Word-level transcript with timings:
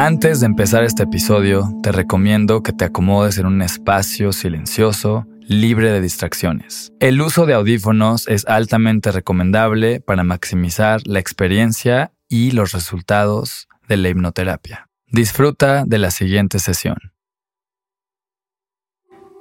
Antes 0.00 0.38
de 0.38 0.46
empezar 0.46 0.84
este 0.84 1.02
episodio, 1.02 1.72
te 1.82 1.90
recomiendo 1.90 2.62
que 2.62 2.72
te 2.72 2.84
acomodes 2.84 3.36
en 3.38 3.46
un 3.46 3.62
espacio 3.62 4.32
silencioso, 4.32 5.26
libre 5.40 5.90
de 5.90 6.00
distracciones. 6.00 6.92
El 7.00 7.20
uso 7.20 7.46
de 7.46 7.54
audífonos 7.54 8.28
es 8.28 8.46
altamente 8.46 9.10
recomendable 9.10 10.00
para 10.00 10.22
maximizar 10.22 11.04
la 11.04 11.18
experiencia 11.18 12.12
y 12.28 12.52
los 12.52 12.70
resultados 12.70 13.66
de 13.88 13.96
la 13.96 14.10
hipnoterapia. 14.10 14.88
Disfruta 15.08 15.82
de 15.84 15.98
la 15.98 16.12
siguiente 16.12 16.60
sesión. 16.60 16.98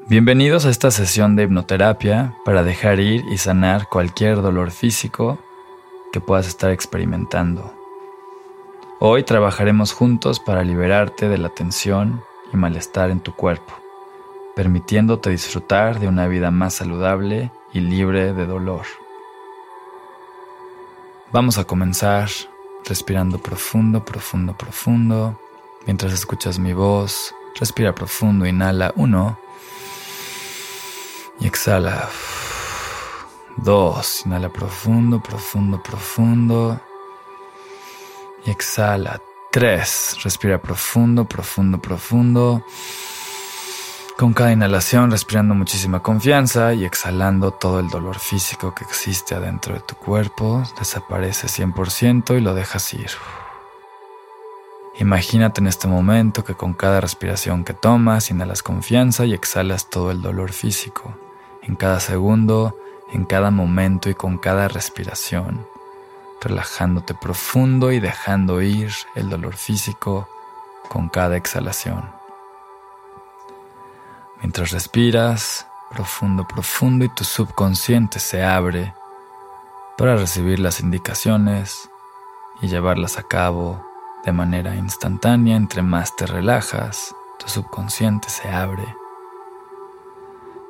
Bienvenidos 0.10 0.66
a 0.66 0.72
esta 0.72 0.90
sesión 0.90 1.36
de 1.36 1.44
hipnoterapia 1.44 2.34
para 2.46 2.64
dejar 2.64 3.00
ir 3.00 3.22
y 3.32 3.38
sanar 3.38 3.90
cualquier 3.90 4.42
dolor 4.42 4.72
físico 4.72 5.40
que 6.12 6.20
puedas 6.20 6.48
estar 6.48 6.72
experimentando. 6.72 7.77
Hoy 9.00 9.22
trabajaremos 9.22 9.94
juntos 9.94 10.40
para 10.40 10.64
liberarte 10.64 11.30
de 11.30 11.38
la 11.38 11.50
tensión 11.50 12.24
y 12.52 12.58
malestar 12.58 13.12
en 13.12 13.20
tu 13.20 13.32
cuerpo, 13.32 13.76
permitiéndote 14.56 15.30
disfrutar 15.30 16.00
de 16.00 16.08
una 16.08 16.28
vida 16.28 16.50
más 16.50 16.74
saludable 16.74 17.52
y 17.72 17.82
libre 17.82 18.34
de 18.34 18.48
dolor. 18.48 18.88
Vamos 21.32 21.60
a 21.60 21.66
comenzar 21.66 22.28
respirando 22.86 23.38
profundo, 23.38 24.04
profundo, 24.04 24.58
profundo. 24.58 25.40
Mientras 25.86 26.12
escuchas 26.12 26.58
mi 26.58 26.74
voz, 26.74 27.36
respira 27.54 27.94
profundo, 27.94 28.48
inhala 28.48 28.94
uno 28.96 29.38
y 31.40 31.46
exhala 31.46 32.10
dos. 33.58 34.26
Inhala 34.26 34.50
profundo, 34.50 35.22
profundo, 35.22 35.84
profundo 35.84 36.82
exhala. 38.52 39.22
Tres. 39.52 40.18
Respira 40.24 40.62
profundo, 40.62 41.26
profundo, 41.26 41.80
profundo. 41.80 42.64
Con 44.18 44.34
cada 44.34 44.52
inhalación 44.52 45.12
respirando 45.12 45.54
muchísima 45.54 46.02
confianza 46.02 46.74
y 46.74 46.86
exhalando 46.86 47.52
todo 47.52 47.80
el 47.80 47.90
dolor 47.90 48.18
físico 48.18 48.74
que 48.74 48.84
existe 48.84 49.36
adentro 49.36 49.76
de 49.76 49.80
tu 49.80 49.96
cuerpo, 49.96 50.64
desaparece 50.80 51.48
100% 51.48 52.38
y 52.38 52.42
lo 52.42 52.56
dejas 52.56 52.94
ir. 52.94 53.12
Imagínate 55.00 55.62
en 55.62 55.68
este 55.68 55.88
momento 55.88 56.44
que 56.44 56.56
con 56.56 56.74
cada 56.74 57.00
respiración 57.00 57.64
que 57.64 57.76
tomas, 57.76 58.32
inhalas 58.32 58.64
confianza 58.64 59.26
y 59.26 59.34
exhalas 59.34 59.90
todo 59.90 60.10
el 60.10 60.24
dolor 60.24 60.52
físico, 60.52 61.16
en 61.62 61.76
cada 61.76 62.00
segundo, 62.00 62.76
en 63.14 63.26
cada 63.26 63.52
momento 63.52 64.10
y 64.10 64.16
con 64.16 64.40
cada 64.40 64.68
respiración 64.68 65.68
relajándote 66.42 67.14
profundo 67.14 67.92
y 67.92 68.00
dejando 68.00 68.62
ir 68.62 68.92
el 69.16 69.30
dolor 69.30 69.56
físico 69.56 70.30
con 70.90 71.10
cada 71.10 71.38
exhalación. 71.38 72.10
Mientras 74.40 74.72
respiras 74.72 75.68
profundo, 75.90 76.48
profundo 76.48 77.06
y 77.06 77.10
tu 77.10 77.24
subconsciente 77.24 78.20
se 78.20 78.44
abre 78.44 78.94
para 79.98 80.16
recibir 80.16 80.60
las 80.60 80.80
indicaciones 80.80 81.90
y 82.62 82.68
llevarlas 82.68 83.18
a 83.18 83.24
cabo 83.24 83.84
de 84.24 84.32
manera 84.32 84.76
instantánea, 84.76 85.56
entre 85.56 85.82
más 85.82 86.16
te 86.16 86.28
relajas, 86.28 87.16
tu 87.40 87.48
subconsciente 87.48 88.30
se 88.30 88.50
abre. 88.50 88.84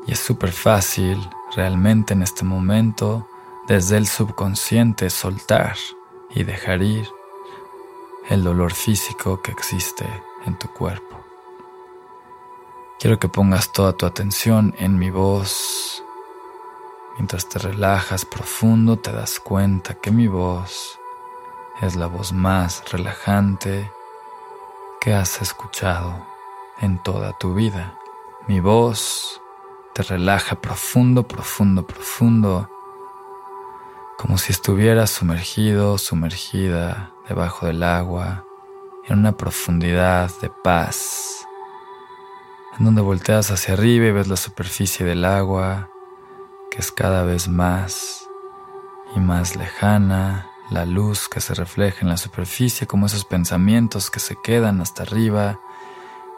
Y 0.06 0.14
es 0.14 0.20
súper 0.20 0.52
fácil 0.52 1.30
realmente 1.56 2.14
en 2.14 2.22
este 2.22 2.46
momento 2.46 3.28
desde 3.68 3.98
el 3.98 4.08
subconsciente 4.08 5.10
soltar 5.10 5.76
y 6.30 6.44
dejar 6.44 6.82
ir 6.82 7.10
el 8.30 8.44
dolor 8.44 8.74
físico 8.74 9.42
que 9.42 9.52
existe 9.52 10.06
en 10.46 10.58
tu 10.58 10.70
cuerpo. 10.70 11.18
Quiero 12.98 13.20
que 13.20 13.28
pongas 13.28 13.74
toda 13.74 13.94
tu 13.94 14.06
atención 14.06 14.74
en 14.80 14.98
mi 14.98 15.10
voz. 15.10 16.02
Mientras 17.18 17.50
te 17.50 17.60
relajas 17.60 18.26
profundo 18.26 18.98
te 18.98 19.12
das 19.12 19.40
cuenta 19.40 19.96
que 19.96 20.12
mi 20.12 20.28
voz 20.28 20.98
es 21.82 21.96
la 21.96 22.08
voz 22.08 22.32
más 22.32 22.90
relajante 22.92 23.92
que 25.02 25.14
has 25.14 25.42
escuchado 25.42 26.26
en 26.80 27.04
toda 27.04 27.38
tu 27.38 27.54
vida. 27.54 28.00
Mi 28.48 28.62
voz 28.62 29.42
te 29.94 30.04
relaja 30.04 30.56
profundo, 30.56 31.28
profundo, 31.28 31.86
profundo 31.86 32.70
como 34.18 34.40
si 34.40 34.52
estuvieras 34.52 35.12
sumergido, 35.12 36.00
sumergida 36.00 37.12
debajo 37.30 37.68
del 37.68 37.84
agua, 37.84 38.46
en 39.06 39.20
una 39.20 39.38
profundidad 39.38 40.32
de 40.42 40.50
paz, 40.50 41.46
en 42.78 42.86
donde 42.86 43.02
volteas 43.02 43.52
hacia 43.52 43.76
arriba 43.76 44.08
y 44.08 44.12
ves 44.12 44.28
la 44.28 44.36
superficie 44.36 45.06
del 45.06 45.24
agua, 45.24 45.90
que 46.72 46.80
es 46.80 46.92
cada 46.92 47.24
vez 47.24 47.48
más 47.48 48.28
y 49.16 49.20
más 49.20 49.56
lejana, 49.56 50.50
la 50.72 50.86
luz 50.86 51.30
que 51.30 51.40
se 51.40 51.54
refleja 51.54 52.00
en 52.02 52.10
la 52.10 52.18
superficie, 52.18 52.88
como 52.88 53.06
esos 53.06 53.24
pensamientos 53.24 54.10
que 54.10 54.20
se 54.20 54.36
quedan 54.42 54.82
hasta 54.82 55.04
arriba, 55.04 55.60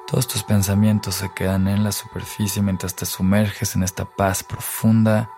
todos 0.05 0.27
tus 0.27 0.43
pensamientos 0.43 1.15
se 1.15 1.31
quedan 1.33 1.69
en 1.69 1.85
la 1.85 1.93
superficie 1.93 2.61
mientras 2.61 2.93
te 2.93 3.05
sumerges 3.05 3.75
en 3.75 3.83
esta 3.83 4.03
paz 4.03 4.43
profunda, 4.43 5.31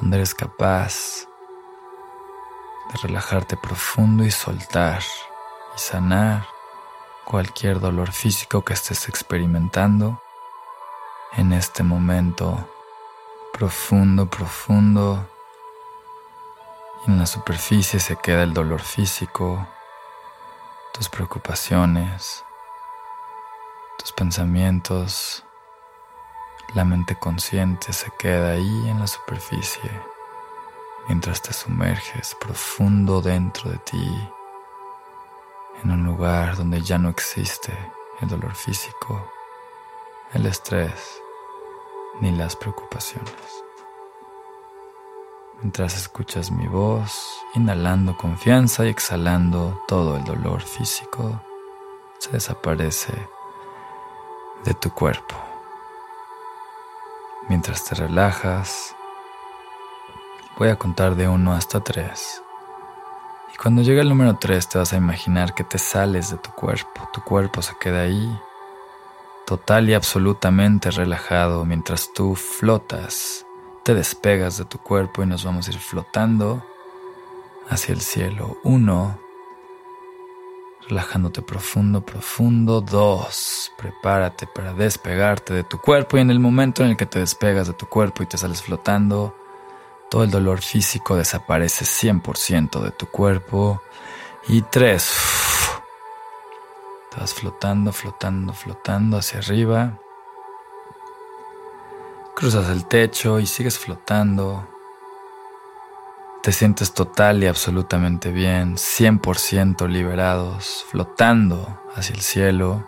donde 0.00 0.18
eres 0.18 0.34
capaz 0.34 1.26
de 2.90 2.98
relajarte 3.02 3.56
profundo 3.56 4.24
y 4.24 4.30
soltar 4.30 5.02
y 5.76 5.78
sanar 5.78 6.46
cualquier 7.24 7.80
dolor 7.80 8.12
físico 8.12 8.64
que 8.64 8.74
estés 8.74 9.08
experimentando 9.08 10.20
en 11.32 11.52
este 11.52 11.82
momento 11.82 12.68
profundo, 13.52 14.26
profundo. 14.28 15.28
en 17.06 17.18
la 17.18 17.26
superficie 17.26 17.98
se 17.98 18.16
queda 18.16 18.42
el 18.44 18.54
dolor 18.54 18.80
físico, 18.80 19.66
tus 20.92 21.08
preocupaciones, 21.08 22.44
tus 23.98 24.12
pensamientos, 24.12 25.44
la 26.74 26.84
mente 26.84 27.16
consciente 27.18 27.92
se 27.92 28.10
queda 28.18 28.52
ahí 28.52 28.88
en 28.88 29.00
la 29.00 29.06
superficie 29.06 30.11
mientras 31.08 31.42
te 31.42 31.52
sumerges 31.52 32.36
profundo 32.40 33.20
dentro 33.20 33.70
de 33.70 33.78
ti, 33.78 34.28
en 35.82 35.90
un 35.90 36.04
lugar 36.04 36.56
donde 36.56 36.80
ya 36.80 36.98
no 36.98 37.08
existe 37.08 37.72
el 38.20 38.28
dolor 38.28 38.54
físico, 38.54 39.30
el 40.32 40.46
estrés 40.46 41.20
ni 42.20 42.30
las 42.30 42.56
preocupaciones. 42.56 43.64
Mientras 45.60 45.96
escuchas 45.96 46.50
mi 46.50 46.66
voz, 46.66 47.40
inhalando 47.54 48.16
confianza 48.16 48.84
y 48.84 48.88
exhalando 48.88 49.80
todo 49.86 50.16
el 50.16 50.24
dolor 50.24 50.60
físico, 50.60 51.40
se 52.18 52.30
desaparece 52.30 53.12
de 54.64 54.74
tu 54.74 54.90
cuerpo. 54.90 55.36
Mientras 57.48 57.84
te 57.84 57.94
relajas, 57.94 58.94
Voy 60.58 60.68
a 60.68 60.76
contar 60.76 61.16
de 61.16 61.28
1 61.28 61.52
hasta 61.54 61.80
3. 61.80 62.42
Y 63.54 63.56
cuando 63.56 63.80
llegue 63.82 64.02
el 64.02 64.08
número 64.10 64.36
3 64.36 64.68
te 64.68 64.78
vas 64.78 64.92
a 64.92 64.96
imaginar 64.96 65.54
que 65.54 65.64
te 65.64 65.78
sales 65.78 66.30
de 66.30 66.36
tu 66.36 66.50
cuerpo. 66.50 67.08
Tu 67.12 67.22
cuerpo 67.22 67.62
se 67.62 67.74
queda 67.80 68.02
ahí, 68.02 68.38
total 69.46 69.88
y 69.88 69.94
absolutamente 69.94 70.90
relajado, 70.90 71.64
mientras 71.64 72.12
tú 72.12 72.34
flotas. 72.34 73.46
Te 73.82 73.94
despegas 73.94 74.58
de 74.58 74.66
tu 74.66 74.78
cuerpo 74.78 75.22
y 75.22 75.26
nos 75.26 75.42
vamos 75.44 75.66
a 75.66 75.70
ir 75.70 75.78
flotando 75.78 76.62
hacia 77.68 77.94
el 77.94 78.02
cielo. 78.02 78.58
1. 78.62 79.18
Relajándote 80.88 81.40
profundo, 81.40 82.04
profundo. 82.04 82.82
2. 82.82 83.72
Prepárate 83.78 84.46
para 84.46 84.74
despegarte 84.74 85.54
de 85.54 85.64
tu 85.64 85.78
cuerpo 85.78 86.18
y 86.18 86.20
en 86.20 86.30
el 86.30 86.40
momento 86.40 86.84
en 86.84 86.90
el 86.90 86.96
que 86.98 87.06
te 87.06 87.20
despegas 87.20 87.68
de 87.68 87.72
tu 87.72 87.86
cuerpo 87.86 88.22
y 88.22 88.26
te 88.26 88.36
sales 88.36 88.62
flotando, 88.62 89.34
todo 90.12 90.24
el 90.24 90.30
dolor 90.30 90.60
físico 90.60 91.16
desaparece 91.16 91.86
100% 91.86 92.82
de 92.82 92.90
tu 92.90 93.06
cuerpo. 93.06 93.80
Y 94.46 94.60
tres, 94.60 95.10
estás 97.10 97.32
flotando, 97.32 97.94
flotando, 97.94 98.52
flotando 98.52 99.16
hacia 99.16 99.38
arriba. 99.38 99.98
Cruzas 102.36 102.68
el 102.68 102.84
techo 102.84 103.40
y 103.40 103.46
sigues 103.46 103.78
flotando. 103.78 104.68
Te 106.42 106.52
sientes 106.52 106.92
total 106.92 107.42
y 107.42 107.46
absolutamente 107.46 108.32
bien, 108.32 108.76
100% 108.76 109.88
liberados, 109.88 110.84
flotando 110.90 111.80
hacia 111.94 112.14
el 112.14 112.20
cielo, 112.20 112.86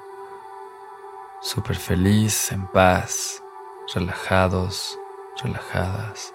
súper 1.41 1.77
feliz, 1.77 2.53
en 2.53 2.67
paz, 2.67 3.43
relajados, 3.95 4.99
relajadas 5.43 6.34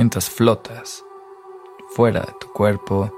mientras 0.00 0.30
flotas 0.30 1.04
fuera 1.90 2.20
de 2.20 2.32
tu 2.40 2.50
cuerpo 2.54 3.12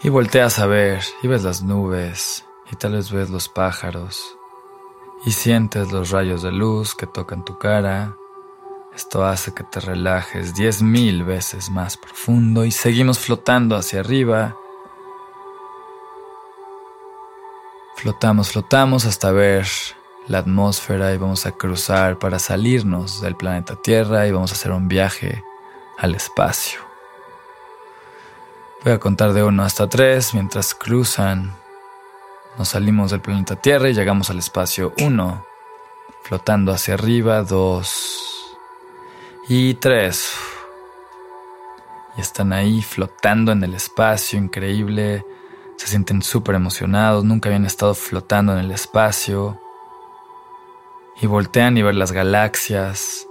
y 0.00 0.08
volteas 0.10 0.60
a 0.60 0.66
ver 0.66 1.02
y 1.24 1.26
ves 1.26 1.42
las 1.42 1.64
nubes 1.64 2.44
y 2.70 2.76
tal 2.76 2.92
vez 2.92 3.10
ves 3.10 3.30
los 3.30 3.48
pájaros 3.48 4.38
y 5.24 5.32
sientes 5.32 5.90
los 5.90 6.10
rayos 6.10 6.42
de 6.42 6.52
luz 6.52 6.94
que 6.94 7.08
tocan 7.08 7.44
tu 7.44 7.58
cara. 7.58 8.14
Esto 8.94 9.24
hace 9.24 9.54
que 9.54 9.64
te 9.64 9.80
relajes 9.80 10.54
diez 10.54 10.82
mil 10.82 11.24
veces 11.24 11.68
más 11.68 11.96
profundo 11.96 12.64
y 12.64 12.70
seguimos 12.70 13.18
flotando 13.18 13.74
hacia 13.74 13.98
arriba. 13.98 14.56
Flotamos, 17.96 18.52
flotamos 18.52 19.04
hasta 19.04 19.32
ver 19.32 19.66
la 20.28 20.38
atmósfera 20.38 21.12
y 21.12 21.18
vamos 21.18 21.44
a 21.44 21.50
cruzar 21.50 22.20
para 22.20 22.38
salirnos 22.38 23.20
del 23.20 23.34
planeta 23.34 23.74
Tierra 23.74 24.28
y 24.28 24.30
vamos 24.30 24.52
a 24.52 24.54
hacer 24.54 24.70
un 24.70 24.86
viaje 24.86 25.42
al 25.98 26.14
espacio. 26.14 26.80
Voy 28.84 28.92
a 28.92 28.98
contar 28.98 29.32
de 29.32 29.42
uno 29.42 29.64
hasta 29.64 29.88
tres 29.88 30.34
mientras 30.34 30.74
cruzan 30.74 31.52
nos 32.58 32.68
salimos 32.68 33.10
del 33.10 33.20
planeta 33.20 33.56
Tierra 33.56 33.90
y 33.90 33.92
llegamos 33.92 34.30
al 34.30 34.38
espacio 34.38 34.94
1, 34.98 35.46
flotando 36.22 36.72
hacia 36.72 36.94
arriba 36.94 37.42
2 37.42 38.56
y 39.48 39.74
3. 39.74 40.32
Y 42.16 42.20
están 42.22 42.54
ahí 42.54 42.80
flotando 42.80 43.52
en 43.52 43.62
el 43.62 43.74
espacio, 43.74 44.38
increíble. 44.38 45.22
Se 45.76 45.86
sienten 45.86 46.22
súper 46.22 46.54
emocionados, 46.54 47.24
nunca 47.24 47.50
habían 47.50 47.66
estado 47.66 47.92
flotando 47.92 48.54
en 48.54 48.60
el 48.60 48.70
espacio. 48.70 49.60
Y 51.20 51.26
voltean 51.26 51.76
y 51.76 51.82
ver 51.82 51.94
las 51.94 52.12
galaxias 52.12 53.26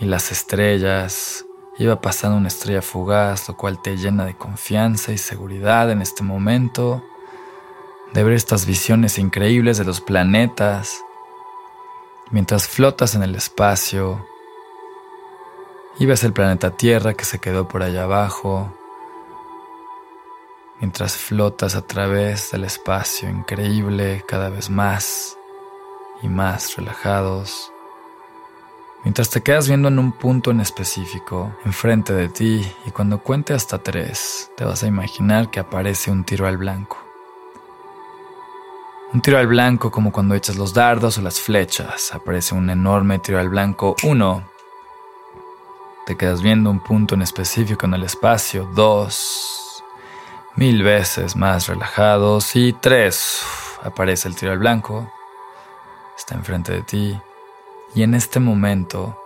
y 0.00 0.06
las 0.06 0.32
estrellas. 0.32 1.44
Iba 1.78 2.00
pasando 2.00 2.36
una 2.36 2.48
estrella 2.48 2.82
fugaz, 2.82 3.48
lo 3.48 3.56
cual 3.56 3.80
te 3.80 3.96
llena 3.96 4.24
de 4.26 4.36
confianza 4.36 5.12
y 5.12 5.18
seguridad 5.18 5.90
en 5.90 6.02
este 6.02 6.22
momento 6.22 7.02
de 8.12 8.22
ver 8.22 8.34
estas 8.34 8.66
visiones 8.66 9.18
increíbles 9.18 9.78
de 9.78 9.84
los 9.84 10.00
planetas, 10.00 11.02
mientras 12.30 12.68
flotas 12.68 13.14
en 13.14 13.22
el 13.22 13.34
espacio 13.34 14.26
y 15.98 16.06
ves 16.06 16.24
el 16.24 16.32
planeta 16.32 16.76
Tierra 16.76 17.14
que 17.14 17.24
se 17.24 17.38
quedó 17.38 17.68
por 17.68 17.82
allá 17.82 18.04
abajo, 18.04 18.72
mientras 20.80 21.16
flotas 21.16 21.74
a 21.74 21.82
través 21.82 22.50
del 22.50 22.64
espacio 22.64 23.30
increíble 23.30 24.24
cada 24.26 24.48
vez 24.50 24.68
más 24.68 25.38
y 26.22 26.28
más 26.28 26.76
relajados, 26.76 27.71
mientras 29.04 29.30
te 29.30 29.42
quedas 29.42 29.68
viendo 29.68 29.88
en 29.88 29.98
un 29.98 30.12
punto 30.12 30.50
en 30.50 30.60
específico 30.60 31.54
enfrente 31.64 32.12
de 32.12 32.28
ti 32.28 32.66
y 32.86 32.90
cuando 32.90 33.18
cuente 33.18 33.54
hasta 33.54 33.82
tres 33.82 34.50
te 34.56 34.64
vas 34.64 34.82
a 34.82 34.86
imaginar 34.86 35.50
que 35.50 35.60
aparece 35.60 36.10
un 36.10 36.24
tiro 36.24 36.46
al 36.46 36.56
blanco. 36.56 37.02
Un 39.12 39.20
tiro 39.20 39.36
al 39.36 39.46
blanco 39.46 39.90
como 39.90 40.10
cuando 40.10 40.34
echas 40.34 40.56
los 40.56 40.72
dardos 40.72 41.18
o 41.18 41.22
las 41.22 41.38
flechas. 41.38 42.14
Aparece 42.14 42.54
un 42.54 42.70
enorme 42.70 43.18
tiro 43.18 43.38
al 43.38 43.50
blanco. 43.50 43.94
Uno. 44.04 44.48
Te 46.06 46.16
quedas 46.16 46.40
viendo 46.40 46.70
un 46.70 46.80
punto 46.80 47.14
en 47.14 47.20
específico 47.20 47.84
en 47.84 47.92
el 47.92 48.04
espacio. 48.04 48.70
Dos. 48.74 49.84
Mil 50.56 50.82
veces 50.82 51.36
más 51.36 51.66
relajados. 51.66 52.56
Y 52.56 52.72
tres. 52.72 53.42
Aparece 53.82 54.28
el 54.28 54.34
tiro 54.34 54.52
al 54.52 54.58
blanco. 54.58 55.12
Está 56.16 56.34
enfrente 56.34 56.72
de 56.72 56.82
ti. 56.82 57.20
Y 57.94 58.02
en 58.02 58.14
este 58.14 58.40
momento, 58.40 59.18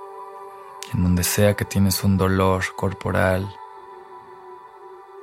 en 0.93 1.03
donde 1.05 1.23
sea 1.23 1.55
que 1.55 1.65
tienes 1.65 2.03
un 2.03 2.17
dolor 2.17 2.65
corporal, 2.75 3.55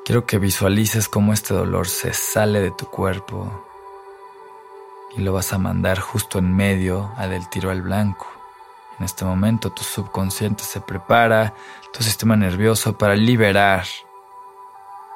quiero 0.05 0.25
que 0.25 0.39
visualices 0.39 1.09
cómo 1.09 1.33
este 1.33 1.53
dolor 1.53 1.87
se 1.87 2.13
sale 2.13 2.61
de 2.61 2.71
tu 2.71 2.85
cuerpo 2.85 3.51
y 5.15 5.21
lo 5.21 5.33
vas 5.33 5.51
a 5.51 5.57
mandar 5.57 5.99
justo 5.99 6.39
en 6.39 6.55
medio 6.55 7.11
a 7.17 7.27
del 7.27 7.49
tiro 7.49 7.69
al 7.69 7.81
blanco. 7.81 8.27
En 8.97 9.05
este 9.05 9.25
momento 9.25 9.71
tu 9.71 9.83
subconsciente 9.83 10.63
se 10.63 10.79
prepara, 10.79 11.53
tu 11.91 12.01
sistema 12.01 12.37
nervioso 12.37 12.97
para 12.97 13.15
liberar 13.15 13.85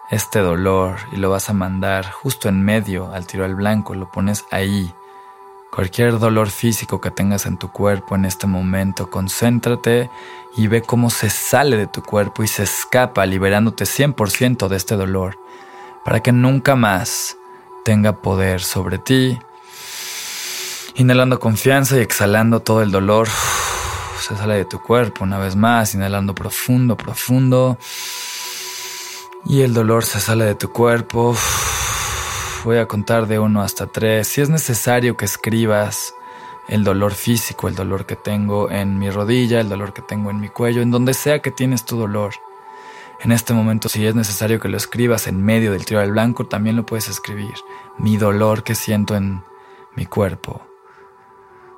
este 0.09 0.39
dolor 0.39 0.97
y 1.13 1.15
lo 1.17 1.29
vas 1.29 1.49
a 1.49 1.53
mandar 1.53 2.11
justo 2.11 2.49
en 2.49 2.63
medio 2.63 3.11
al 3.13 3.25
tiro 3.25 3.45
al 3.45 3.55
blanco, 3.55 3.93
lo 3.93 4.11
pones 4.11 4.45
ahí. 4.51 4.93
Cualquier 5.77 6.19
dolor 6.19 6.49
físico 6.49 6.99
que 6.99 7.11
tengas 7.11 7.45
en 7.45 7.57
tu 7.57 7.71
cuerpo 7.71 8.15
en 8.15 8.25
este 8.25 8.47
momento, 8.47 9.09
concéntrate 9.09 10.09
y 10.57 10.67
ve 10.67 10.81
cómo 10.81 11.09
se 11.09 11.29
sale 11.29 11.77
de 11.77 11.87
tu 11.87 12.01
cuerpo 12.01 12.43
y 12.43 12.47
se 12.47 12.63
escapa 12.63 13.25
liberándote 13.25 13.85
100% 13.85 14.67
de 14.67 14.75
este 14.75 14.97
dolor 14.97 15.37
para 16.03 16.19
que 16.21 16.33
nunca 16.33 16.75
más 16.75 17.37
tenga 17.85 18.21
poder 18.21 18.61
sobre 18.61 18.97
ti 18.97 19.39
Inhalando 20.97 21.39
confianza 21.39 21.95
y 21.97 21.99
exhalando 21.99 22.59
todo 22.61 22.81
el 22.81 22.89
dolor. 22.89 23.27
Se 24.19 24.35
sale 24.35 24.55
de 24.55 24.65
tu 24.65 24.81
cuerpo 24.81 25.23
una 25.23 25.37
vez 25.37 25.55
más, 25.55 25.93
inhalando 25.93 26.33
profundo, 26.33 26.97
profundo. 26.97 27.77
Y 29.45 29.61
el 29.61 29.75
dolor 29.75 30.03
se 30.03 30.19
sale 30.19 30.43
de 30.43 30.55
tu 30.55 30.71
cuerpo. 30.71 31.35
Voy 32.67 32.79
a 32.79 32.85
contar 32.85 33.27
de 33.27 33.39
uno 33.39 33.61
hasta 33.61 33.87
tres. 33.87 34.27
Si 34.27 34.41
es 34.41 34.49
necesario 34.49 35.15
que 35.15 35.23
escribas 35.23 36.13
el 36.67 36.83
dolor 36.83 37.13
físico, 37.13 37.69
el 37.69 37.75
dolor 37.75 38.05
que 38.05 38.17
tengo 38.17 38.69
en 38.69 38.99
mi 38.99 39.09
rodilla, 39.09 39.61
el 39.61 39.69
dolor 39.69 39.93
que 39.93 40.01
tengo 40.01 40.31
en 40.31 40.41
mi 40.41 40.49
cuello, 40.49 40.81
en 40.81 40.91
donde 40.91 41.13
sea 41.13 41.39
que 41.41 41.49
tienes 41.49 41.85
tu 41.85 41.97
dolor. 41.97 42.33
En 43.21 43.31
este 43.31 43.53
momento, 43.53 43.87
si 43.87 44.05
es 44.05 44.15
necesario 44.15 44.59
que 44.59 44.67
lo 44.67 44.75
escribas 44.75 45.27
en 45.27 45.41
medio 45.41 45.71
del 45.71 45.85
tiro 45.85 46.01
al 46.01 46.11
blanco, 46.11 46.45
también 46.47 46.75
lo 46.75 46.85
puedes 46.85 47.07
escribir. 47.07 47.53
Mi 47.99 48.17
dolor 48.17 48.63
que 48.63 48.75
siento 48.75 49.15
en 49.15 49.45
mi 49.95 50.05
cuerpo. 50.05 50.61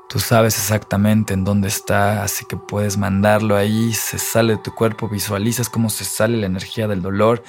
Tú 0.08 0.20
sabes 0.20 0.58
exactamente 0.58 1.36
en 1.36 1.44
dónde 1.44 1.68
está, 1.68 2.24
así 2.24 2.46
que 2.46 2.58
puedes 2.58 2.98
mandarlo 2.98 3.56
ahí, 3.56 3.94
se 3.94 4.18
sale 4.18 4.56
de 4.56 4.64
tu 4.64 4.74
cuerpo, 4.74 5.08
visualizas 5.08 5.70
cómo 5.70 5.92
se 5.92 6.04
sale 6.04 6.38
la 6.38 6.48
energía 6.48 6.88
del 6.88 7.04
dolor 7.04 7.44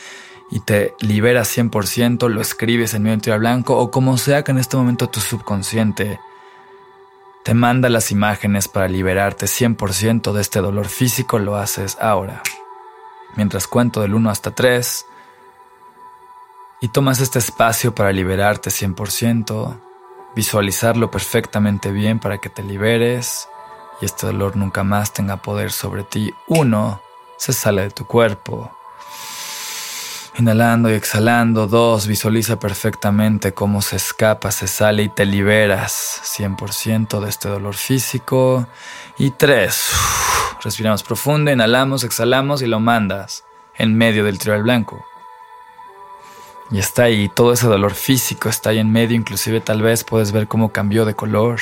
y 0.51 0.61
te 0.61 0.95
liberas 1.01 1.57
100%, 1.57 2.29
lo 2.29 2.41
escribes 2.41 2.95
en 2.95 3.03
medio 3.03 3.17
del 3.17 3.23
tiro 3.23 3.39
blanco 3.39 3.77
o 3.77 3.91
como 3.91 4.19
sea 4.19 4.43
que 4.43 4.51
en 4.51 4.59
este 4.59 4.77
momento 4.77 5.09
tu 5.09 5.21
subconsciente 5.21 6.19
te 7.45 7.55
manda 7.55 7.89
las 7.89 8.11
imágenes 8.11 8.69
para 8.69 8.89
liberarte 8.89 9.47
100% 9.47 10.33
de 10.33 10.41
este 10.41 10.61
dolor 10.61 10.87
físico, 10.87 11.39
lo 11.39 11.57
haces 11.57 11.97
ahora. 12.01 12.43
Mientras 13.37 13.67
cuento 13.67 14.03
del 14.03 14.15
1 14.15 14.29
hasta 14.29 14.51
3 14.51 15.07
y 16.81 16.89
tomas 16.89 17.21
este 17.21 17.39
espacio 17.39 17.95
para 17.95 18.13
liberarte 18.13 18.71
100%, 18.71 19.81
visualizarlo 20.35 21.11
perfectamente 21.11 21.93
bien 21.93 22.19
para 22.19 22.39
que 22.39 22.51
te 22.51 22.63
liberes 22.63 23.49
y 24.01 24.05
este 24.05 24.27
dolor 24.27 24.57
nunca 24.57 24.83
más 24.83 25.13
tenga 25.13 25.37
poder 25.37 25.71
sobre 25.71 26.03
ti. 26.03 26.35
Uno, 26.49 27.01
se 27.39 27.53
sale 27.53 27.83
de 27.83 27.91
tu 27.91 28.07
cuerpo. 28.07 28.71
Inhalando 30.39 30.91
y 30.91 30.95
exhalando. 30.95 31.67
Dos, 31.67 32.07
visualiza 32.07 32.59
perfectamente 32.59 33.53
cómo 33.53 33.83
se 33.83 33.97
escapa, 33.97 34.53
se 34.53 34.69
sale 34.69 35.03
y 35.03 35.09
te 35.09 35.27
liberas 35.27 36.21
100% 36.39 37.21
de 37.21 37.29
este 37.29 37.49
dolor 37.49 37.75
físico. 37.75 38.67
Y 39.19 39.33
tres, 39.33 39.91
respiramos 40.63 41.03
profundo, 41.03 41.51
inhalamos, 41.51 42.05
exhalamos 42.05 42.63
y 42.63 42.67
lo 42.67 42.81
mandas 42.81 43.45
en 43.77 43.97
medio 43.97 44.25
del 44.25 44.39
trial 44.39 44.63
blanco. 44.63 45.05
Y 46.71 46.79
está 46.79 47.05
ahí, 47.05 47.29
todo 47.29 47.53
ese 47.53 47.67
dolor 47.67 47.95
físico 47.95 48.49
está 48.49 48.71
ahí 48.71 48.79
en 48.79 48.93
medio, 48.93 49.17
inclusive 49.17 49.61
tal 49.61 49.83
vez 49.83 50.05
puedes 50.05 50.31
ver 50.31 50.47
cómo 50.47 50.71
cambió 50.71 51.05
de 51.05 51.15
color, 51.15 51.61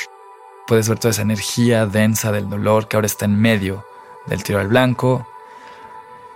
puedes 0.66 0.88
ver 0.90 0.98
toda 0.98 1.12
esa 1.12 1.22
energía 1.22 1.86
densa 1.86 2.30
del 2.30 2.50
dolor 2.50 2.88
que 2.88 2.96
ahora 2.96 3.06
está 3.06 3.24
en 3.24 3.40
medio 3.40 3.86
del 4.26 4.42
tiro 4.44 4.60
al 4.60 4.68
blanco. 4.68 5.26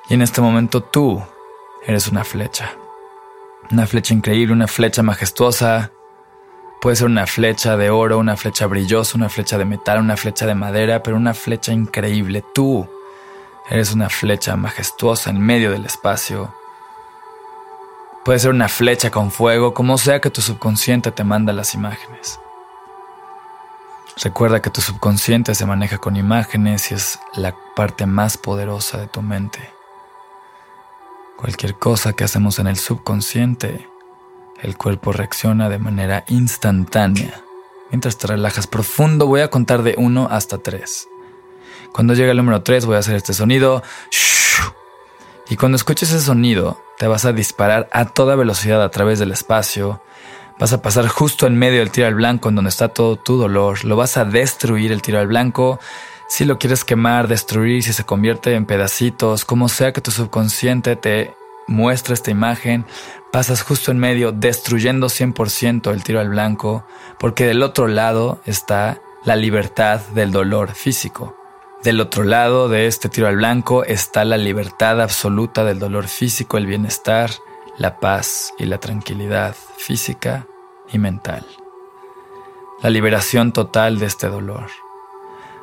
Y 0.08 0.14
en 0.14 0.22
este 0.22 0.40
momento 0.40 0.82
tú 0.82 1.22
eres 1.86 2.08
una 2.08 2.24
flecha, 2.24 2.74
una 3.70 3.86
flecha 3.86 4.14
increíble, 4.14 4.52
una 4.52 4.68
flecha 4.68 5.02
majestuosa. 5.02 5.92
Puede 6.80 6.96
ser 6.96 7.06
una 7.06 7.26
flecha 7.26 7.76
de 7.76 7.90
oro, 7.90 8.18
una 8.18 8.36
flecha 8.36 8.66
brillosa, 8.66 9.16
una 9.16 9.28
flecha 9.28 9.56
de 9.58 9.64
metal, 9.64 10.00
una 10.00 10.16
flecha 10.16 10.46
de 10.46 10.54
madera, 10.54 11.02
pero 11.02 11.16
una 11.16 11.34
flecha 11.34 11.72
increíble. 11.72 12.44
Tú 12.54 12.88
eres 13.70 13.92
una 13.92 14.08
flecha 14.08 14.56
majestuosa 14.56 15.30
en 15.30 15.40
medio 15.40 15.70
del 15.70 15.86
espacio 15.86 16.52
Puede 18.24 18.38
ser 18.38 18.50
una 18.50 18.68
flecha 18.68 19.10
con 19.10 19.32
fuego, 19.32 19.74
como 19.74 19.98
sea 19.98 20.20
que 20.20 20.30
tu 20.30 20.40
subconsciente 20.42 21.10
te 21.10 21.24
manda 21.24 21.52
las 21.52 21.74
imágenes. 21.74 22.38
Recuerda 24.22 24.62
que 24.62 24.70
tu 24.70 24.80
subconsciente 24.80 25.56
se 25.56 25.66
maneja 25.66 25.98
con 25.98 26.14
imágenes 26.14 26.92
y 26.92 26.94
es 26.94 27.18
la 27.34 27.52
parte 27.74 28.06
más 28.06 28.38
poderosa 28.38 28.98
de 28.98 29.08
tu 29.08 29.22
mente. 29.22 29.58
Cualquier 31.42 31.74
cosa 31.74 32.12
que 32.12 32.22
hacemos 32.22 32.60
en 32.60 32.68
el 32.68 32.76
subconsciente, 32.76 33.88
el 34.60 34.76
cuerpo 34.76 35.10
reacciona 35.10 35.68
de 35.68 35.80
manera 35.80 36.22
instantánea. 36.28 37.42
Mientras 37.90 38.16
te 38.16 38.28
relajas 38.28 38.68
profundo, 38.68 39.26
voy 39.26 39.40
a 39.40 39.50
contar 39.50 39.82
de 39.82 39.96
1 39.98 40.28
hasta 40.30 40.58
3. 40.58 41.08
Cuando 41.92 42.14
llegue 42.14 42.30
el 42.30 42.36
número 42.36 42.62
3 42.62 42.86
voy 42.86 42.94
a 42.94 43.00
hacer 43.00 43.16
este 43.16 43.34
sonido. 43.34 43.82
Y 45.48 45.56
cuando 45.56 45.74
escuches 45.74 46.12
ese 46.12 46.24
sonido, 46.24 46.80
te 46.96 47.08
vas 47.08 47.24
a 47.24 47.32
disparar 47.32 47.88
a 47.92 48.04
toda 48.04 48.36
velocidad 48.36 48.80
a 48.80 48.92
través 48.92 49.18
del 49.18 49.32
espacio, 49.32 50.00
Vas 50.62 50.72
a 50.72 50.80
pasar 50.80 51.08
justo 51.08 51.48
en 51.48 51.58
medio 51.58 51.80
del 51.80 51.90
tiro 51.90 52.06
al 52.06 52.14
blanco, 52.14 52.48
en 52.48 52.54
donde 52.54 52.68
está 52.68 52.88
todo 52.88 53.16
tu 53.16 53.36
dolor. 53.36 53.84
Lo 53.84 53.96
vas 53.96 54.16
a 54.16 54.24
destruir 54.24 54.92
el 54.92 55.02
tiro 55.02 55.18
al 55.18 55.26
blanco. 55.26 55.80
Si 56.34 56.46
lo 56.46 56.58
quieres 56.58 56.82
quemar, 56.86 57.28
destruir, 57.28 57.82
si 57.82 57.92
se 57.92 58.04
convierte 58.04 58.54
en 58.54 58.64
pedacitos, 58.64 59.44
como 59.44 59.68
sea 59.68 59.92
que 59.92 60.00
tu 60.00 60.10
subconsciente 60.10 60.96
te 60.96 61.36
muestre 61.66 62.14
esta 62.14 62.30
imagen, 62.30 62.86
pasas 63.30 63.60
justo 63.60 63.90
en 63.90 63.98
medio, 63.98 64.32
destruyendo 64.32 65.08
100% 65.08 65.92
el 65.92 66.02
tiro 66.02 66.20
al 66.20 66.30
blanco, 66.30 66.86
porque 67.18 67.44
del 67.44 67.62
otro 67.62 67.86
lado 67.86 68.40
está 68.46 69.02
la 69.26 69.36
libertad 69.36 70.00
del 70.14 70.32
dolor 70.32 70.72
físico. 70.72 71.36
Del 71.82 72.00
otro 72.00 72.24
lado 72.24 72.70
de 72.70 72.86
este 72.86 73.10
tiro 73.10 73.28
al 73.28 73.36
blanco 73.36 73.84
está 73.84 74.24
la 74.24 74.38
libertad 74.38 75.02
absoluta 75.02 75.64
del 75.64 75.78
dolor 75.78 76.08
físico, 76.08 76.56
el 76.56 76.64
bienestar, 76.64 77.30
la 77.76 78.00
paz 78.00 78.54
y 78.58 78.64
la 78.64 78.78
tranquilidad 78.78 79.54
física 79.76 80.46
y 80.90 80.98
mental. 80.98 81.44
La 82.80 82.88
liberación 82.88 83.52
total 83.52 83.98
de 83.98 84.06
este 84.06 84.28
dolor. 84.28 84.70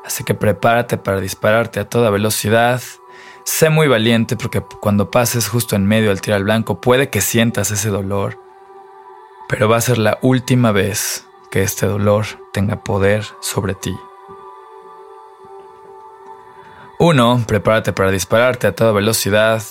Así 0.09 0.23
que 0.23 0.33
prepárate 0.33 0.97
para 0.97 1.19
dispararte 1.19 1.79
a 1.79 1.87
toda 1.87 2.09
velocidad. 2.09 2.81
Sé 3.43 3.69
muy 3.69 3.87
valiente 3.87 4.35
porque 4.35 4.59
cuando 4.81 5.11
pases 5.11 5.47
justo 5.47 5.75
en 5.75 5.85
medio 5.85 6.09
al 6.09 6.43
blanco 6.43 6.81
puede 6.81 7.11
que 7.11 7.21
sientas 7.21 7.69
ese 7.69 7.89
dolor, 7.89 8.39
pero 9.47 9.69
va 9.69 9.77
a 9.77 9.81
ser 9.81 9.99
la 9.99 10.17
última 10.23 10.71
vez 10.71 11.27
que 11.51 11.61
este 11.61 11.85
dolor 11.85 12.25
tenga 12.53 12.83
poder 12.83 13.23
sobre 13.39 13.75
ti. 13.75 13.95
1. 16.97 17.43
Prepárate 17.45 17.93
para 17.93 18.09
dispararte 18.09 18.65
a 18.65 18.73
toda 18.73 18.91
velocidad. 18.93 19.61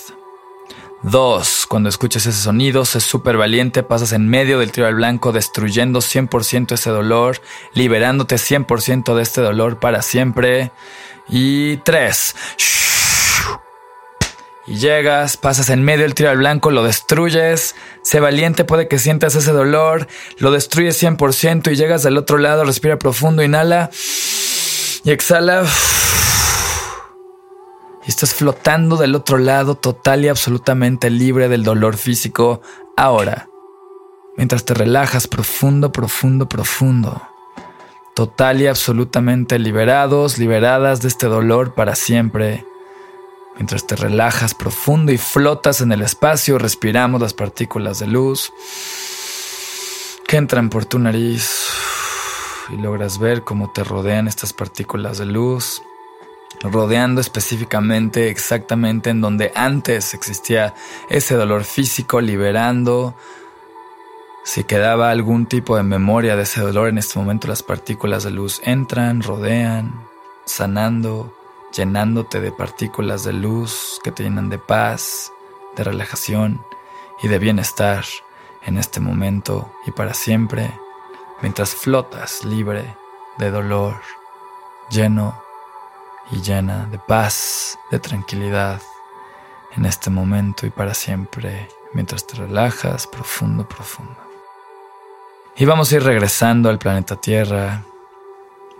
2. 1.03 1.65
Cuando 1.67 1.89
escuches 1.89 2.25
ese 2.25 2.41
sonido, 2.41 2.85
sé 2.85 2.99
súper 2.99 3.37
valiente, 3.37 3.83
pasas 3.83 4.11
en 4.11 4.27
medio 4.27 4.59
del 4.59 4.71
tiro 4.71 4.87
al 4.87 4.95
blanco, 4.95 5.31
destruyendo 5.31 5.99
100% 5.99 6.73
ese 6.73 6.89
dolor, 6.89 7.41
liberándote 7.73 8.35
100% 8.35 9.15
de 9.15 9.21
este 9.21 9.41
dolor 9.41 9.79
para 9.79 10.01
siempre. 10.01 10.71
Y 11.29 11.77
3. 11.77 12.35
Y 14.67 14.75
llegas, 14.75 15.37
pasas 15.37 15.69
en 15.69 15.83
medio 15.83 16.03
del 16.03 16.13
tiro 16.13 16.29
al 16.29 16.37
blanco, 16.37 16.69
lo 16.69 16.83
destruyes, 16.83 17.75
sé 18.03 18.19
valiente, 18.19 18.65
puede 18.65 18.87
que 18.87 18.99
sientas 18.99 19.35
ese 19.35 19.51
dolor, 19.51 20.07
lo 20.37 20.51
destruyes 20.51 21.01
100% 21.01 21.71
y 21.71 21.75
llegas 21.75 22.03
del 22.03 22.17
otro 22.17 22.37
lado, 22.37 22.65
respira 22.65 22.99
profundo, 22.99 23.41
inhala 23.41 23.89
y 25.03 25.11
exhala 25.11 25.63
estás 28.09 28.33
flotando 28.33 28.97
del 28.97 29.15
otro 29.15 29.37
lado 29.37 29.75
total 29.75 30.25
y 30.25 30.29
absolutamente 30.29 31.09
libre 31.09 31.47
del 31.47 31.63
dolor 31.63 31.95
físico 31.95 32.61
ahora, 32.97 33.47
mientras 34.35 34.65
te 34.65 34.73
relajas 34.73 35.27
profundo, 35.27 35.91
profundo, 35.91 36.49
profundo, 36.49 37.21
total 38.15 38.61
y 38.61 38.67
absolutamente 38.67 39.59
liberados, 39.59 40.39
liberadas 40.39 41.01
de 41.01 41.07
este 41.07 41.27
dolor 41.27 41.75
para 41.75 41.95
siempre. 41.95 42.65
Mientras 43.55 43.85
te 43.85 43.95
relajas 43.95 44.55
profundo 44.55 45.11
y 45.11 45.17
flotas 45.17 45.81
en 45.81 45.91
el 45.91 46.01
espacio, 46.01 46.57
respiramos 46.57 47.21
las 47.21 47.33
partículas 47.33 47.99
de 47.99 48.07
luz 48.07 48.51
que 50.25 50.37
entran 50.37 50.69
por 50.69 50.85
tu 50.85 50.97
nariz 50.97 51.67
y 52.71 52.77
logras 52.77 53.19
ver 53.19 53.43
cómo 53.43 53.71
te 53.71 53.83
rodean 53.83 54.27
estas 54.27 54.53
partículas 54.53 55.17
de 55.17 55.25
luz 55.25 55.81
rodeando 56.61 57.21
específicamente 57.21 58.29
exactamente 58.29 59.09
en 59.09 59.21
donde 59.21 59.51
antes 59.55 60.13
existía 60.13 60.73
ese 61.09 61.35
dolor 61.35 61.63
físico, 61.63 62.21
liberando. 62.21 63.15
Si 64.43 64.63
quedaba 64.63 65.11
algún 65.11 65.45
tipo 65.45 65.77
de 65.77 65.83
memoria 65.83 66.35
de 66.35 66.43
ese 66.43 66.61
dolor, 66.61 66.89
en 66.89 66.97
este 66.97 67.19
momento 67.19 67.47
las 67.47 67.63
partículas 67.63 68.23
de 68.23 68.31
luz 68.31 68.61
entran, 68.63 69.21
rodean, 69.21 70.07
sanando, 70.45 71.33
llenándote 71.75 72.41
de 72.41 72.51
partículas 72.51 73.23
de 73.23 73.33
luz 73.33 73.99
que 74.03 74.11
te 74.11 74.23
llenan 74.23 74.49
de 74.49 74.57
paz, 74.57 75.31
de 75.75 75.83
relajación 75.83 76.61
y 77.21 77.27
de 77.27 77.37
bienestar 77.37 78.05
en 78.65 78.77
este 78.77 78.99
momento 78.99 79.71
y 79.85 79.91
para 79.91 80.13
siempre, 80.13 80.71
mientras 81.41 81.75
flotas 81.75 82.43
libre 82.43 82.95
de 83.37 83.51
dolor, 83.51 84.01
lleno 84.89 85.48
y 86.31 86.41
llena 86.41 86.85
de 86.85 86.99
paz, 86.99 87.77
de 87.91 87.99
tranquilidad 87.99 88.81
en 89.75 89.85
este 89.85 90.09
momento 90.09 90.65
y 90.65 90.69
para 90.69 90.93
siempre, 90.93 91.69
mientras 91.93 92.25
te 92.25 92.37
relajas 92.37 93.07
profundo, 93.07 93.67
profundo. 93.67 94.17
Y 95.55 95.65
vamos 95.65 95.91
a 95.91 95.95
ir 95.95 96.03
regresando 96.03 96.69
al 96.69 96.79
planeta 96.79 97.15
Tierra. 97.15 97.83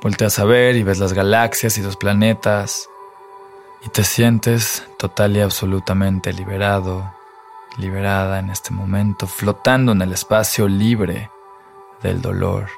Volteas 0.01 0.39
a 0.39 0.45
ver 0.45 0.75
y 0.75 0.83
ves 0.83 0.99
las 0.99 1.13
galaxias 1.13 1.77
y 1.77 1.81
los 1.81 1.97
planetas 1.97 2.89
y 3.85 3.89
te 3.89 4.03
sientes 4.03 4.87
total 4.97 5.35
y 5.35 5.41
absolutamente 5.41 6.31
liberado, 6.31 7.13
liberada 7.77 8.39
en 8.39 8.49
este 8.49 8.71
momento, 8.71 9.27
flotando 9.27 9.91
en 9.91 10.01
el 10.01 10.13
espacio 10.13 10.67
libre 10.67 11.29
del 12.01 12.21
dolor 12.21 12.69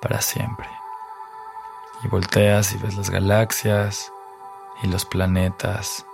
para 0.00 0.20
siempre 0.20 0.73
y 2.04 2.08
volteas 2.08 2.74
y 2.74 2.78
ves 2.78 2.96
las 2.96 3.10
galaxias 3.10 4.12
y 4.82 4.88
los 4.88 5.04
planetas 5.04 6.06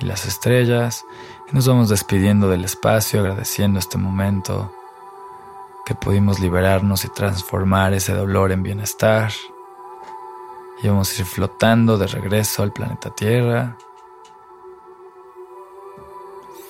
y 0.00 0.04
las 0.04 0.26
estrellas 0.26 1.04
y 1.50 1.54
nos 1.54 1.66
vamos 1.66 1.88
despidiendo 1.88 2.48
del 2.48 2.64
espacio 2.64 3.20
agradeciendo 3.20 3.78
este 3.78 3.98
momento 3.98 4.72
que 5.84 5.94
pudimos 5.94 6.38
liberarnos 6.38 7.04
y 7.04 7.08
transformar 7.08 7.92
ese 7.92 8.14
dolor 8.14 8.52
en 8.52 8.62
bienestar. 8.62 9.32
Y 10.80 10.88
vamos 10.88 11.12
a 11.12 11.20
ir 11.20 11.26
flotando 11.26 11.98
de 11.98 12.06
regreso 12.06 12.62
al 12.62 12.72
planeta 12.72 13.10
Tierra. 13.10 13.76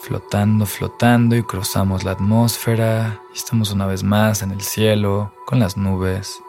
Flotando, 0.01 0.67
flotando 0.67 1.37
y 1.37 1.43
cruzamos 1.43 2.05
la 2.05 2.13
atmósfera 2.13 3.21
y 3.33 3.37
estamos 3.37 3.71
una 3.71 3.87
vez 3.87 4.03
más 4.03 4.43
en 4.43 4.51
el 4.51 4.63
cielo 4.63 5.33
con 5.47 5.61
las 5.61 5.77
nubes 5.77 6.43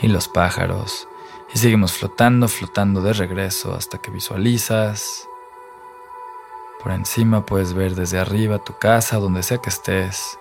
y 0.00 0.08
los 0.08 0.28
pájaros 0.28 1.08
y 1.54 1.58
seguimos 1.58 1.92
flotando, 1.92 2.48
flotando 2.48 3.00
de 3.00 3.12
regreso 3.12 3.74
hasta 3.74 3.98
que 3.98 4.10
visualizas. 4.10 5.28
Por 6.82 6.90
encima 6.90 7.46
puedes 7.46 7.74
ver 7.74 7.94
desde 7.94 8.18
arriba 8.18 8.58
tu 8.58 8.76
casa, 8.76 9.18
donde 9.18 9.44
sea 9.44 9.58
que 9.58 9.70
estés. 9.70 10.36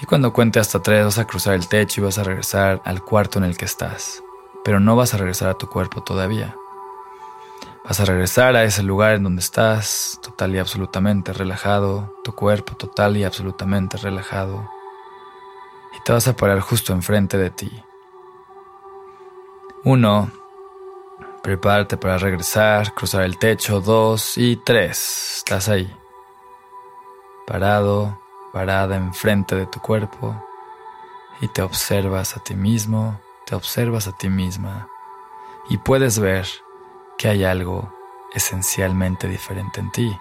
Y 0.00 0.06
cuando 0.06 0.32
cuente 0.32 0.60
hasta 0.60 0.80
tres 0.80 1.04
vas 1.04 1.18
a 1.18 1.26
cruzar 1.26 1.54
el 1.54 1.66
techo 1.66 2.00
y 2.00 2.04
vas 2.04 2.18
a 2.18 2.24
regresar 2.24 2.80
al 2.84 3.02
cuarto 3.02 3.38
en 3.38 3.44
el 3.44 3.56
que 3.56 3.64
estás. 3.64 4.22
Pero 4.64 4.78
no 4.78 4.94
vas 4.94 5.12
a 5.12 5.18
regresar 5.18 5.48
a 5.48 5.58
tu 5.58 5.68
cuerpo 5.68 6.04
todavía. 6.04 6.56
Vas 7.84 7.98
a 7.98 8.04
regresar 8.04 8.54
a 8.54 8.62
ese 8.62 8.84
lugar 8.84 9.16
en 9.16 9.24
donde 9.24 9.40
estás, 9.40 10.20
total 10.22 10.54
y 10.54 10.58
absolutamente 10.60 11.32
relajado, 11.32 12.14
tu 12.22 12.32
cuerpo 12.32 12.76
total 12.76 13.16
y 13.16 13.24
absolutamente 13.24 13.96
relajado. 13.96 14.70
Y 15.98 16.02
te 16.04 16.12
vas 16.12 16.28
a 16.28 16.36
parar 16.36 16.60
justo 16.60 16.92
enfrente 16.92 17.38
de 17.38 17.50
ti. 17.50 17.82
Uno, 19.84 20.30
prepárate 21.42 21.96
para 21.96 22.16
regresar, 22.16 22.94
cruzar 22.94 23.22
el 23.22 23.36
techo. 23.36 23.80
Dos 23.80 24.38
y 24.38 24.54
tres, 24.54 25.38
estás 25.38 25.68
ahí. 25.68 25.92
Parado, 27.48 28.20
parada 28.52 28.96
enfrente 28.96 29.56
de 29.56 29.66
tu 29.66 29.80
cuerpo 29.80 30.40
y 31.40 31.48
te 31.48 31.62
observas 31.62 32.36
a 32.36 32.44
ti 32.44 32.54
mismo, 32.54 33.20
te 33.44 33.56
observas 33.56 34.06
a 34.06 34.12
ti 34.12 34.28
misma 34.28 34.86
y 35.68 35.78
puedes 35.78 36.20
ver 36.20 36.46
que 37.18 37.26
hay 37.26 37.42
algo 37.42 37.92
esencialmente 38.34 39.26
diferente 39.26 39.80
en 39.80 39.90
ti. 39.90 40.16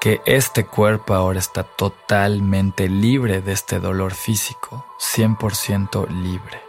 Que 0.00 0.20
este 0.26 0.66
cuerpo 0.66 1.14
ahora 1.14 1.38
está 1.38 1.62
totalmente 1.62 2.88
libre 2.88 3.42
de 3.42 3.52
este 3.52 3.78
dolor 3.78 4.12
físico, 4.12 4.84
100% 4.98 6.08
libre. 6.08 6.67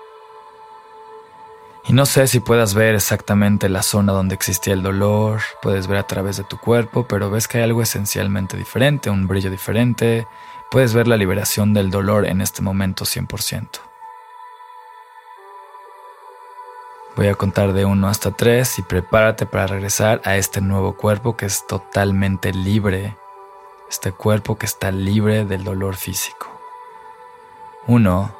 Y 1.87 1.93
no 1.93 2.05
sé 2.05 2.27
si 2.27 2.39
puedas 2.39 2.73
ver 2.73 2.93
exactamente 2.95 3.67
la 3.69 3.81
zona 3.81 4.13
donde 4.13 4.35
existía 4.35 4.73
el 4.73 4.83
dolor, 4.83 5.41
puedes 5.61 5.87
ver 5.87 5.97
a 5.97 6.07
través 6.07 6.37
de 6.37 6.43
tu 6.43 6.57
cuerpo, 6.57 7.07
pero 7.07 7.31
ves 7.31 7.47
que 7.47 7.57
hay 7.57 7.63
algo 7.63 7.81
esencialmente 7.81 8.57
diferente, 8.57 9.09
un 9.09 9.27
brillo 9.27 9.49
diferente, 9.49 10.27
puedes 10.69 10.93
ver 10.93 11.07
la 11.07 11.17
liberación 11.17 11.73
del 11.73 11.89
dolor 11.89 12.27
en 12.27 12.41
este 12.41 12.61
momento 12.61 13.05
100%. 13.05 13.79
Voy 17.15 17.27
a 17.27 17.35
contar 17.35 17.73
de 17.73 17.85
1 17.85 18.07
hasta 18.07 18.31
3 18.31 18.79
y 18.79 18.81
prepárate 18.83 19.45
para 19.45 19.67
regresar 19.67 20.21
a 20.23 20.37
este 20.37 20.61
nuevo 20.61 20.95
cuerpo 20.95 21.35
que 21.35 21.47
es 21.47 21.67
totalmente 21.67 22.53
libre, 22.53 23.17
este 23.89 24.11
cuerpo 24.11 24.57
que 24.57 24.65
está 24.65 24.91
libre 24.91 25.43
del 25.43 25.63
dolor 25.63 25.95
físico. 25.95 26.47
1, 27.87 28.35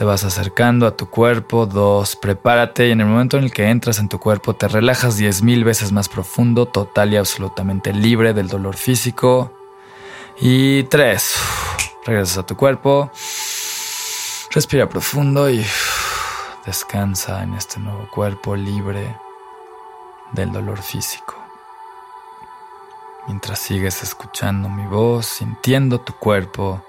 te 0.00 0.06
vas 0.06 0.24
acercando 0.24 0.86
a 0.86 0.96
tu 0.96 1.10
cuerpo. 1.10 1.66
Dos, 1.66 2.16
prepárate 2.16 2.88
y 2.88 2.92
en 2.92 3.02
el 3.02 3.06
momento 3.06 3.36
en 3.36 3.44
el 3.44 3.52
que 3.52 3.68
entras 3.68 3.98
en 3.98 4.08
tu 4.08 4.18
cuerpo 4.18 4.56
te 4.56 4.66
relajas 4.66 5.18
diez 5.18 5.42
mil 5.42 5.62
veces 5.62 5.92
más 5.92 6.08
profundo, 6.08 6.64
total 6.64 7.12
y 7.12 7.18
absolutamente 7.18 7.92
libre 7.92 8.32
del 8.32 8.48
dolor 8.48 8.76
físico. 8.76 9.52
Y 10.40 10.84
tres, 10.84 11.34
Regresas 12.06 12.38
a 12.38 12.46
tu 12.46 12.56
cuerpo. 12.56 13.10
Respira 14.52 14.88
profundo 14.88 15.50
y 15.50 15.62
descansa 16.64 17.42
en 17.42 17.52
este 17.52 17.78
nuevo 17.78 18.08
cuerpo 18.10 18.56
libre 18.56 19.18
del 20.32 20.50
dolor 20.50 20.80
físico. 20.80 21.34
Mientras 23.26 23.58
sigues 23.58 24.02
escuchando 24.02 24.70
mi 24.70 24.86
voz, 24.86 25.26
sintiendo 25.26 26.00
tu 26.00 26.14
cuerpo, 26.14 26.82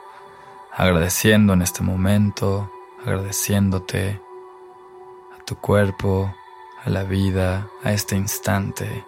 agradeciendo 0.72 1.52
en 1.52 1.62
este 1.62 1.84
momento, 1.84 2.72
agradeciéndote 3.02 4.22
a 5.38 5.44
tu 5.44 5.58
cuerpo, 5.58 6.34
a 6.84 6.90
la 6.90 7.04
vida, 7.04 7.68
a 7.84 7.92
este 7.94 8.16
instante 8.16 9.06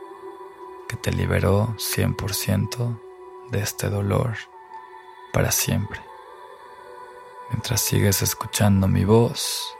que 0.87 0.97
te 0.97 1.11
liberó 1.11 1.75
100% 1.77 2.99
de 3.51 3.59
este 3.59 3.89
dolor 3.89 4.35
para 5.31 5.51
siempre. 5.51 6.01
Mientras 7.49 7.81
sigues 7.81 8.21
escuchando 8.21 8.87
mi 8.87 9.05
voz 9.05 9.75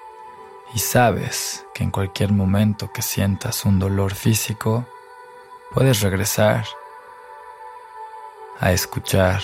y 0.74 0.79
sabes 0.79 1.65
que 1.74 1.84
en 1.84 1.91
cualquier 1.91 2.32
momento 2.32 2.91
que 2.91 3.01
sientas 3.01 3.65
un 3.65 3.79
dolor 3.79 4.13
físico, 4.13 4.86
puedes 5.74 6.01
regresar 6.01 6.65
a 8.60 8.72
escuchar 8.72 9.41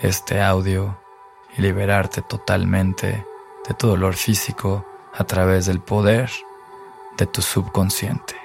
este 0.00 0.40
audio 0.40 0.98
y 1.56 1.62
liberarte 1.62 2.22
totalmente 2.22 3.26
de 3.68 3.74
tu 3.74 3.88
dolor 3.88 4.14
físico 4.14 4.84
a 5.14 5.24
través 5.24 5.66
del 5.66 5.80
poder 5.80 6.30
de 7.16 7.26
tu 7.26 7.42
subconsciente. 7.42 8.41